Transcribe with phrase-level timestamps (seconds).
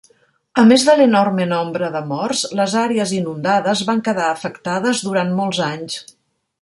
[0.61, 5.61] A més de l'enorme nombre de morts, les àrees inundades van quedar afectades durant molts
[5.69, 6.01] anys.